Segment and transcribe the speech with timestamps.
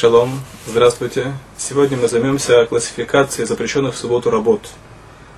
[0.00, 1.34] Шалом, здравствуйте.
[1.58, 4.66] Сегодня мы займемся классификацией запрещенных в субботу работ.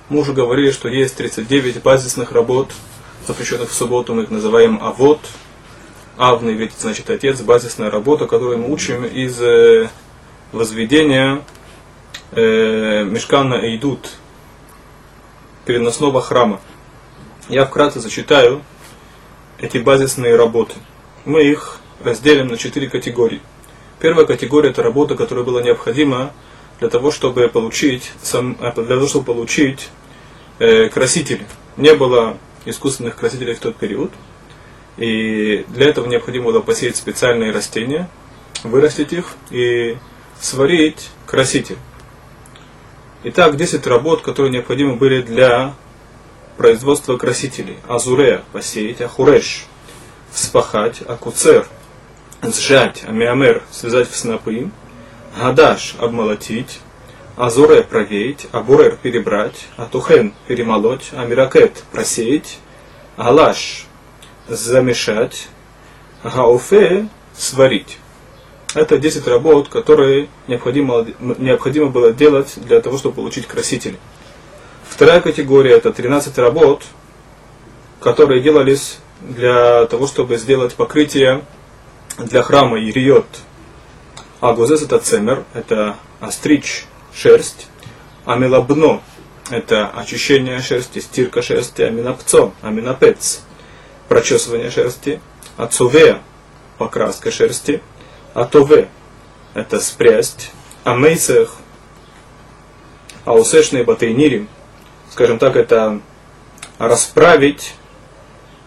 [0.07, 2.71] Мы уже говорили, что есть 39 базисных работ,
[3.27, 5.19] запрещенных в субботу, мы их называем авод.
[6.15, 9.89] Авный ведь значит отец, базисная работа, которую мы учим из э,
[10.53, 11.43] возведения
[12.31, 14.11] э, мешкана идут
[15.65, 16.61] переносного храма.
[17.49, 18.63] Я вкратце зачитаю
[19.59, 20.75] эти базисные работы.
[21.25, 23.41] Мы их разделим на четыре категории.
[24.03, 26.33] Первая категория это работа, которая была необходима
[26.81, 29.87] для того, чтобы получить, сам, э, для того, чтобы получить
[30.59, 31.47] э, красители.
[31.77, 34.11] Не было искусственных красителей в тот период.
[34.97, 38.09] И для этого необходимо было посеять специальные растения,
[38.65, 39.97] вырастить их и
[40.37, 41.77] сварить краситель.
[43.23, 45.75] Итак, 10 работ, которые необходимы были для
[46.57, 47.77] производства красителей.
[47.87, 49.65] Азуре– посеять, ахуреш–
[50.33, 51.67] вспахать, акуцер–
[52.51, 54.69] сжать, амиамер связать в снопы,
[55.39, 56.79] гадаш обмолотить,
[57.37, 62.59] азуре провеять, абурер перебрать, атухен перемолоть, амиракет просеять,
[63.17, 63.85] галаш
[64.47, 65.47] замешать,
[66.23, 67.97] гауфе сварить.
[68.75, 73.97] Это 10 работ, которые необходимо, необходимо было делать для того, чтобы получить краситель.
[74.89, 76.83] Вторая категория это 13 работ,
[77.99, 81.43] которые делались для того, чтобы сделать покрытие
[82.17, 83.27] для храма Ириот
[84.39, 87.67] Агузес это цемер, это остричь шерсть,
[88.25, 89.01] а мелабно
[89.49, 93.41] это очищение шерсти, стирка шерсти, аминапцо, аминапец,
[94.09, 95.21] прочесывание шерсти,
[95.55, 96.19] ацуве
[96.77, 97.81] покраска шерсти,
[98.33, 98.89] атове
[99.53, 100.51] это спрясть,
[100.83, 101.55] а мейцех,
[103.23, 104.47] а усешные батейнири,
[105.11, 106.01] скажем так, это
[106.79, 107.75] расправить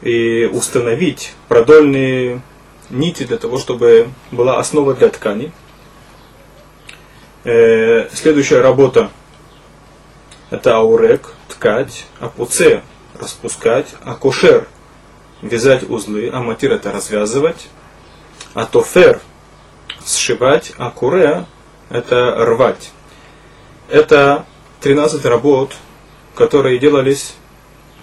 [0.01, 2.41] и установить продольные
[2.91, 5.53] нити для того, чтобы была основа для ткани.
[7.45, 9.11] Э, следующая работа
[10.51, 12.83] это аурек, ткать, апуце,
[13.19, 14.67] распускать, акошер,
[15.43, 17.69] вязать узлы, аматир это развязывать,
[18.55, 19.21] атофер,
[20.05, 21.47] сшивать, а куре
[21.91, 22.93] это рвать.
[23.89, 24.45] Это
[24.81, 25.75] 13 работ,
[26.35, 27.35] которые делались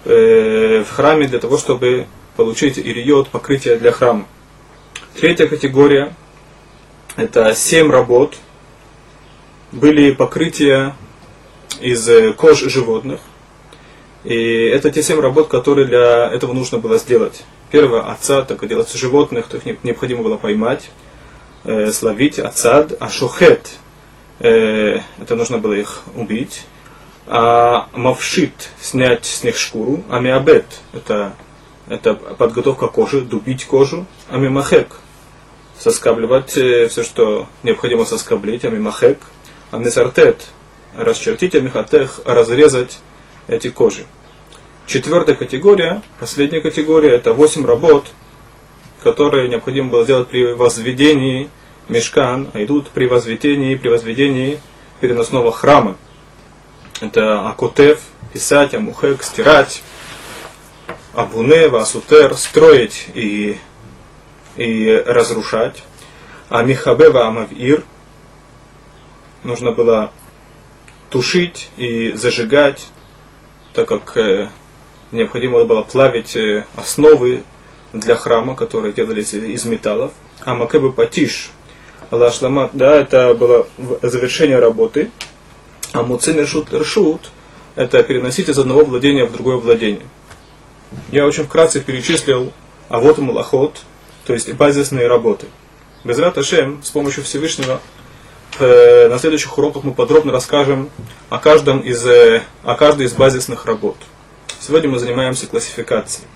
[0.04, 4.26] э, в храме для того, чтобы получить ириот, покрытие для храма.
[5.14, 6.12] Третья категория–
[7.16, 8.36] это семь работ.
[9.70, 10.96] Были покрытия
[11.80, 13.20] из э, кож животных.
[14.24, 17.44] И это те семь работ, которые для этого нужно было сделать.
[17.70, 20.90] Первое– отца, так делать животных, то их необходимо было поймать,
[21.62, 23.70] э, словить, отцад, а шухет
[24.40, 26.64] э,– это нужно было их убить.
[27.28, 31.34] А мавшит– снять с них шкуру, а миабет– это
[31.86, 34.96] это подготовка кожи, дубить кожу, а мимахек
[35.78, 39.18] соскабливать э, все, что необходимо соскоблить, амимахек,
[39.70, 40.46] амнесартет,
[40.96, 42.98] расчертить, амихатех, разрезать
[43.48, 44.06] эти кожи.
[44.86, 48.06] Четвертая категория, последняя категория, это восемь работ,
[49.02, 51.50] которые необходимо было сделать при возведении
[51.88, 54.60] мешкан, а идут при возведении, при возведении
[55.00, 55.96] переносного храма.
[57.00, 58.00] Это акутев,
[58.32, 59.82] писать, амухек, стирать,
[61.12, 63.58] абуне, васутер, строить и
[64.56, 65.82] и разрушать.
[66.48, 67.84] А Михабева Амавир
[69.42, 70.12] нужно было
[71.10, 72.86] тушить и зажигать,
[73.72, 74.48] так как э,
[75.12, 77.42] необходимо было плавить э, основы
[77.92, 80.12] для храма, которые делались из металлов.
[80.44, 81.50] А Макебе Патиш,
[82.10, 83.66] Лашлама, да, это было
[84.02, 85.10] завершение работы.
[85.92, 87.30] А Муцин Шут Ршут,
[87.76, 90.06] это переносить из одного владения в другое владение.
[91.10, 92.52] Я очень вкратце перечислил
[92.88, 93.82] а вот Мулахот,
[94.24, 95.46] то есть базисные работы.
[96.02, 97.80] Без Раташем, с помощью Всевышнего,
[98.58, 100.90] э, на следующих уроках мы подробно расскажем
[101.30, 103.96] о, каждом из, э, о каждой из базисных работ.
[104.60, 106.26] Сегодня мы занимаемся классификацией.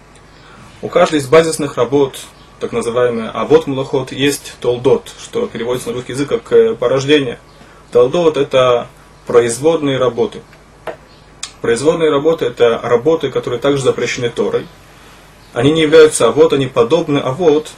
[0.81, 2.19] У каждой из базисных работ,
[2.61, 7.39] так называемая авод мулахот, есть толдот, что переводится на русский язык как э, порождение.
[7.91, 8.87] Толдот это
[9.27, 10.41] производные работы.
[11.63, 14.67] Производные работы это работы, которые также запрещены Торой
[15.59, 17.73] они не являются а вот они подобны а вот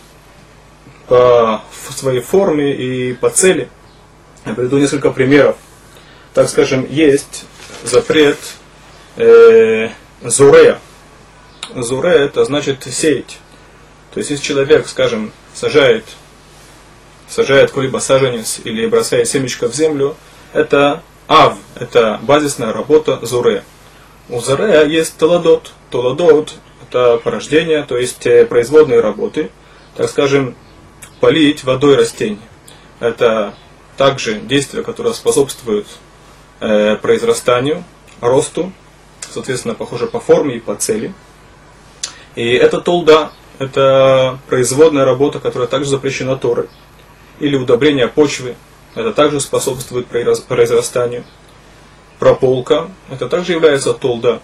[1.09, 1.63] по
[1.97, 3.69] своей форме и по цели.
[4.45, 5.57] Я приведу несколько примеров.
[6.35, 7.47] Так скажем, есть
[7.83, 8.39] запрет
[9.17, 9.89] э,
[10.23, 10.79] зурея.
[11.75, 13.39] Зуре это значит сеять.
[14.13, 16.05] То есть, если человек, скажем, сажает,
[17.29, 20.17] сажает какой-либо саженец или бросает семечко в землю,
[20.53, 23.65] это ав, это базисная работа зуре.
[24.29, 25.73] У зурея есть толадот.
[25.91, 26.55] Толадот
[26.91, 29.51] это порождение, то есть э, производные работы,
[29.97, 30.57] так скажем,
[31.21, 32.41] полить водой растения.
[32.99, 33.55] Это
[33.97, 35.87] также действия, которые способствуют
[36.59, 37.85] э, произрастанию,
[38.21, 38.73] росту,
[39.31, 41.15] соответственно, похоже по форме и по цели.
[42.35, 46.69] И это толда, это производная работа, которая также запрещена Торой.
[47.39, 48.57] Или удобрение почвы,
[48.95, 51.25] это также способствует произрастанию.
[52.19, 54.41] Прополка, это также является толда.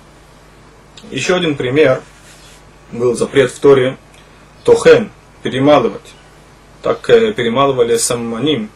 [1.10, 2.02] Еще один пример,
[2.92, 3.96] был запрет в Торе
[4.64, 5.10] тохен,
[5.42, 6.14] перемалывать.
[6.82, 8.70] Так э, перемалывали самманим,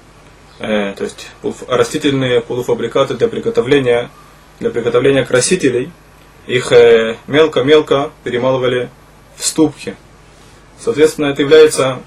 [0.58, 1.30] э, то есть
[1.68, 4.10] растительные полуфабрикаты для приготовления,
[4.58, 5.90] для приготовления красителей.
[6.46, 8.90] Их э, мелко-мелко перемалывали
[9.36, 9.96] в ступке.
[10.78, 12.00] Соответственно, это является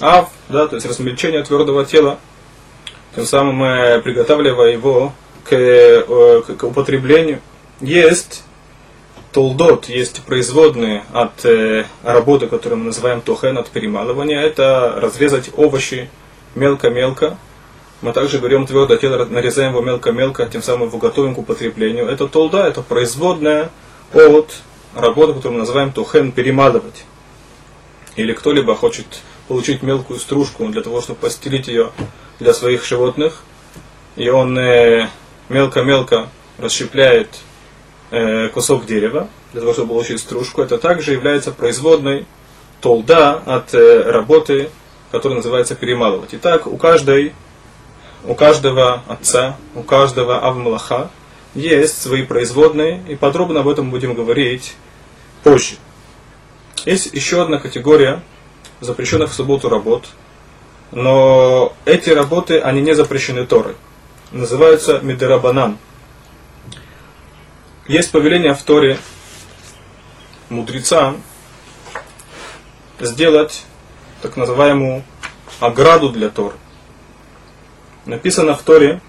[0.00, 2.18] ав, да, то есть размельчение твердого тела,
[3.14, 5.12] тем самым э, приготавливая его
[5.44, 7.40] к, э, к, к употреблению.
[7.80, 8.44] Есть
[9.32, 14.40] толдот, есть производные от э, работы, которую мы называем тухен, от перемалывания.
[14.40, 16.10] Это разрезать овощи
[16.54, 17.36] мелко-мелко.
[18.02, 22.06] Мы также берем твердое тело, нарезаем его мелко-мелко, тем самым его готовим к употреблению.
[22.06, 23.70] Это толда, это производная
[24.12, 24.62] от
[24.94, 27.04] работы, которую мы называем тухен, перемалывать.
[28.16, 29.06] Или кто-либо хочет
[29.48, 31.90] получить мелкую стружку для того, чтобы постелить ее
[32.38, 33.42] для своих животных,
[34.16, 35.08] и он э,
[35.48, 36.28] мелко-мелко
[36.58, 37.28] расщепляет
[38.52, 42.26] кусок дерева, для того, чтобы получить стружку, это также является производной
[42.80, 44.70] толда от э, работы,
[45.10, 46.30] которая называется перемалывать.
[46.32, 47.32] Итак, у каждой
[48.24, 51.10] у каждого отца, у каждого авмалаха
[51.54, 54.74] есть свои производные, и подробно об этом будем говорить
[55.42, 55.76] позже.
[56.84, 58.22] Есть еще одна категория
[58.80, 60.06] запрещенных в субботу работ,
[60.92, 63.74] но эти работы, они не запрещены Торой.
[64.32, 65.78] Называются Медерабанан.
[67.90, 69.00] Есть повеление в Торе
[70.48, 71.16] мудреца
[73.00, 73.64] сделать
[74.22, 75.02] так называемую
[75.58, 76.54] ограду для Торы.
[78.06, 79.00] Написано в Торе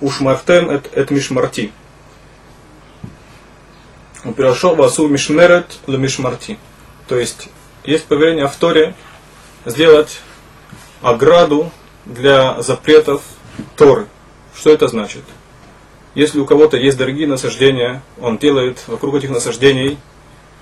[0.00, 1.72] Ушмартем эт, эт мишмарти.
[4.22, 6.60] Упирашо васу мишмерет ле мишмарти.
[7.08, 7.48] То есть,
[7.82, 8.94] есть повеление в Торе
[9.64, 10.20] сделать
[11.02, 11.72] ограду
[12.04, 13.24] для запретов
[13.74, 14.06] Торы.
[14.54, 15.24] Что это значит?
[16.16, 19.98] Если у кого-то есть дорогие насаждения, он делает вокруг этих насаждений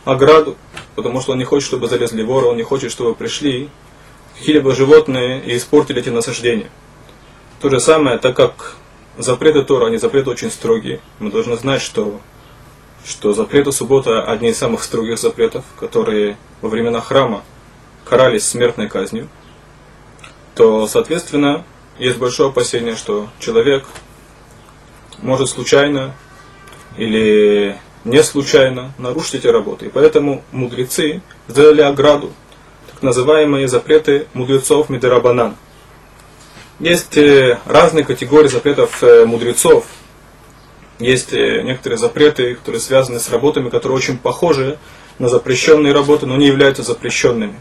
[0.04, 0.56] ограду,
[0.96, 3.70] потому что он не хочет, чтобы залезли воры, он не хочет, чтобы пришли
[4.36, 6.70] какие-либо животные и испортили эти насаждения.
[7.60, 8.74] То же самое, так как
[9.16, 12.20] запреты Тора, они запреты очень строгие, мы должны знать, что,
[13.06, 17.44] что запреты суббота одни из самых строгих запретов, которые во времена храма
[18.04, 19.28] карались смертной казнью,
[20.56, 21.64] то, соответственно,
[22.00, 23.84] есть большое опасение, что человек
[25.22, 26.14] может случайно
[26.96, 29.86] или не случайно нарушить эти работы.
[29.86, 32.32] И поэтому мудрецы сделали ограду,
[32.92, 35.56] так называемые запреты мудрецов Мидерабанан.
[36.80, 39.86] Есть э, разные категории запретов э, мудрецов.
[40.98, 44.78] Есть э, некоторые запреты, которые связаны с работами, которые очень похожи
[45.18, 47.60] на запрещенные работы, но не являются запрещенными.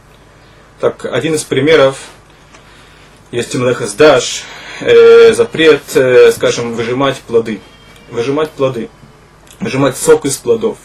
[0.79, 1.99] Так, один из примеров
[3.31, 4.43] есть Млехездаш,
[4.81, 7.61] э, запрет, э, скажем, выжимать плоды.
[8.09, 8.89] Выжимать плоды
[9.63, 10.77] выжимать сок из плодов.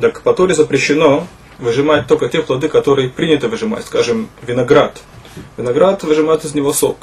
[0.00, 1.26] Так по Торе запрещено
[1.58, 5.00] выжимать только те плоды, которые принято выжимать, скажем, виноград.
[5.56, 6.98] Виноград выжимает из него сок.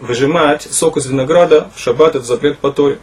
[0.00, 2.98] Выжимать сок из винограда в шаббат это запрет по Торе.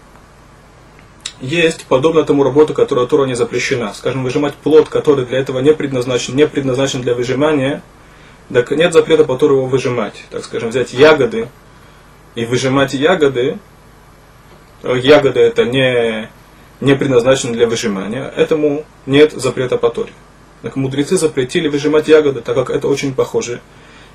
[1.39, 3.93] Есть подобно тому работа, которая Тора не запрещена.
[3.95, 7.81] Скажем, выжимать плод, который для этого не предназначен, не предназначен для выжимания,
[8.53, 10.23] так нет запрета его выжимать.
[10.29, 11.47] Так скажем, взять ягоды
[12.35, 13.59] и выжимать ягоды,
[14.83, 16.29] ягоды это не
[16.81, 20.11] не предназначены для выжимания, этому нет запрета Торе.
[20.63, 23.61] Так мудрецы запретили выжимать ягоды, так как это очень похоже.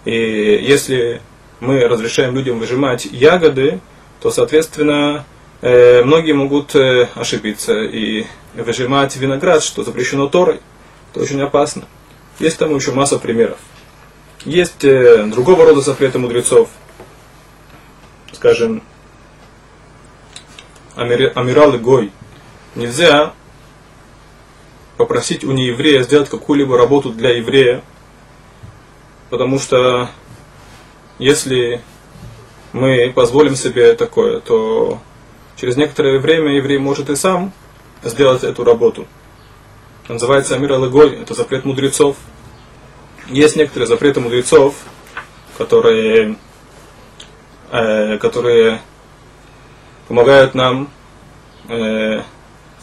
[0.05, 1.21] И если
[1.61, 3.81] мы разрешаем людям выжимать ягоды,
[4.21, 5.25] то, соответственно,
[5.63, 10.61] э, многие могут э, ошибиться и выжимать виноград, что запрещено Торой.
[11.13, 11.85] Это очень опасно.
[12.39, 13.59] Есть тому еще масса примеров.
[14.47, 16.71] Есть э, другого рода запреты мудрецов.
[18.33, 18.83] Скажем,
[20.95, 22.11] Амирал и Гой–
[22.77, 23.33] Нельзя
[24.99, 27.83] попросить у нееврея сделать какую-либо работу для еврея,
[29.31, 30.11] потому что
[31.19, 31.81] если
[32.75, 35.01] мы позволим себе такое, то
[35.59, 37.51] через некоторое время еврей может и сам
[38.03, 39.07] сделать эту работу.
[40.07, 42.19] Называется Амир Алагой, это запрет мудрецов.
[43.29, 44.75] Есть некоторые запреты мудрецов,
[45.59, 46.37] которые,
[47.73, 48.81] э, которые
[50.07, 50.89] помогают нам
[51.69, 52.23] э,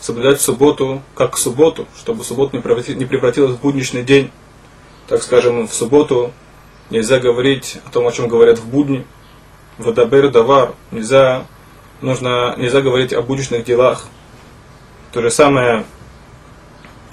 [0.01, 2.61] соблюдать субботу как субботу, чтобы суббота не
[3.05, 4.31] превратилась в будничный день.
[5.07, 6.33] Так скажем, в субботу
[6.89, 9.05] нельзя говорить о том, о чем говорят в будни.
[9.77, 10.73] Вадабер давар.
[10.91, 11.45] Нельзя,
[12.01, 14.07] нужно, нельзя говорить о будущих делах.
[15.13, 15.85] То же самое,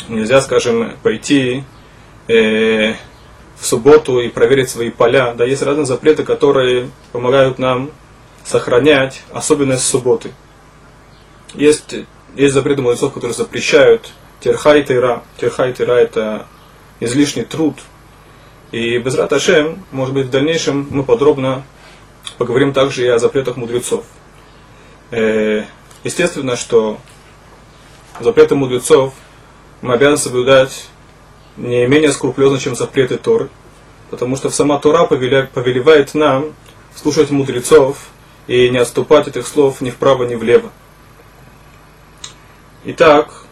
[0.09, 1.63] нельзя, скажем, пойти
[2.27, 2.95] э,
[3.61, 5.35] в субботу и проверить свои поля.
[5.35, 7.90] Да, есть разные запреты, которые помогают нам
[8.45, 10.33] сохранять особенность субботы.
[11.55, 11.95] Есть,
[12.37, 15.23] есть запреты мудрецов, которые запрещают терха и тира.
[15.37, 16.47] Терха это
[17.00, 17.76] излишний труд.
[18.73, 21.64] И без Раташем, может быть, в дальнейшем мы подробно
[22.38, 24.05] поговорим также и о запретах мудрецов.
[25.11, 25.64] Э,
[26.05, 26.99] естественно, что
[28.21, 29.12] запреты мудрецов
[29.83, 30.88] мы обязаны соблюдать
[31.57, 33.49] не менее скрупулезно, чем запреты Торы,
[34.11, 36.54] потому что сама Тора повелевает нам
[36.95, 37.99] слушать мудрецов
[38.47, 40.71] и не отступать от этих слов ни вправо, ни влево.
[42.85, 43.45] Итак,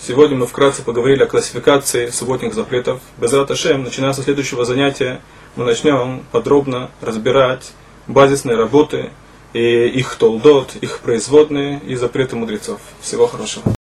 [0.00, 3.00] сегодня мы вкратце поговорили о классификации субботних запретов.
[3.18, 5.20] Без Раташем, начиная со следующего занятия,
[5.56, 7.72] мы начнем подробно разбирать
[8.06, 9.10] базисные работы
[9.52, 12.80] и их толдот, их производные и запреты мудрецов.
[13.00, 13.75] Всего хорошего.